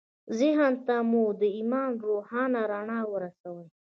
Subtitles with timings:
[0.39, 3.63] ذهن ته مو د ایمان روښانه رڼا ورسوئ